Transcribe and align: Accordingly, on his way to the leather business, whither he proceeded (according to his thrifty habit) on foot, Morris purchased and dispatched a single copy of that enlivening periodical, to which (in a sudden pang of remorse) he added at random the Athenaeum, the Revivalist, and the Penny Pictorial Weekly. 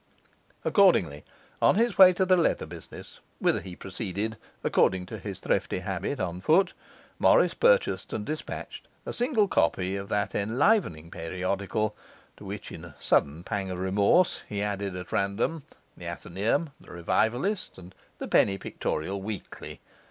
Accordingly, 0.65 1.23
on 1.61 1.75
his 1.75 1.95
way 1.99 2.11
to 2.13 2.25
the 2.25 2.35
leather 2.35 2.65
business, 2.65 3.19
whither 3.37 3.61
he 3.61 3.75
proceeded 3.75 4.35
(according 4.63 5.05
to 5.05 5.19
his 5.19 5.37
thrifty 5.39 5.77
habit) 5.77 6.19
on 6.19 6.41
foot, 6.41 6.73
Morris 7.19 7.53
purchased 7.53 8.11
and 8.11 8.25
dispatched 8.25 8.87
a 9.05 9.13
single 9.13 9.47
copy 9.47 9.95
of 9.95 10.09
that 10.09 10.33
enlivening 10.33 11.11
periodical, 11.11 11.95
to 12.35 12.43
which 12.43 12.71
(in 12.71 12.83
a 12.83 12.95
sudden 12.99 13.43
pang 13.43 13.69
of 13.69 13.77
remorse) 13.77 14.41
he 14.49 14.63
added 14.63 14.95
at 14.95 15.11
random 15.11 15.61
the 15.95 16.07
Athenaeum, 16.07 16.71
the 16.79 16.89
Revivalist, 16.91 17.77
and 17.77 17.93
the 18.17 18.27
Penny 18.27 18.57
Pictorial 18.57 19.21
Weekly. 19.21 19.81